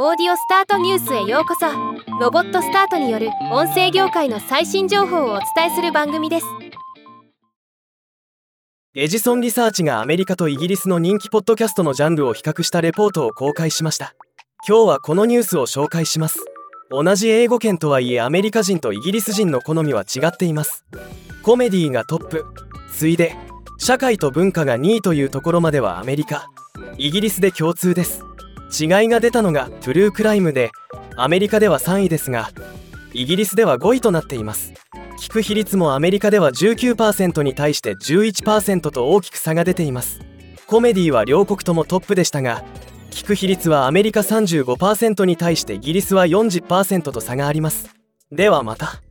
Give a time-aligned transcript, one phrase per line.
[0.00, 1.66] オーディオスタートニュースへようこそ。
[2.20, 6.46] ロボットスタートによる音声業界の最新情報をお伝えする番組です。
[8.94, 14.14] エジソンリサーチがアメリカとイギリスの人気ポッドキャストのジャンルを比較したレポートを公開しました。
[14.68, 16.44] 今日はこのニュースを紹介します。
[16.90, 20.84] 同じ英語圏とはいえアメリカ人とイギリス人の好みは違っています。
[21.42, 22.44] コメディーがトップ。
[22.92, 23.34] 次いで。
[23.78, 26.46] 社会と文化が2位というところまではアメリカ。
[26.98, 28.27] イギリスで共通です。
[28.70, 30.70] 違いが出たのがトゥルークライムで
[31.16, 32.50] アメリカでは3位ですが
[33.12, 34.72] イギリスでは5位となっています。
[35.18, 40.20] 聞く比率もアメリカでは19%に対して11%と大きく差が出ています。
[40.66, 42.62] コメディは両国ともトップでしたが
[43.10, 47.94] 聞く比率はアメリカ35%に対してイギリスは40%と差があります。
[48.30, 49.02] ではまた。